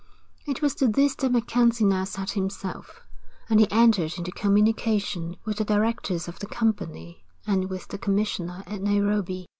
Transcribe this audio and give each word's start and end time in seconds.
It 0.47 0.63
was 0.63 0.73
to 0.81 0.87
this 0.87 1.13
that 1.17 1.31
MacKenzie 1.31 1.85
now 1.85 2.05
set 2.05 2.31
himself; 2.31 3.01
and 3.47 3.59
he 3.59 3.69
entered 3.69 4.17
into 4.17 4.31
communication 4.31 5.37
with 5.45 5.57
the 5.57 5.63
directors 5.63 6.27
of 6.27 6.39
the 6.39 6.47
company 6.47 7.23
and 7.45 7.69
with 7.69 7.89
the 7.89 7.99
commissioner 7.99 8.63
at 8.65 8.81
Nairobi. 8.81 9.47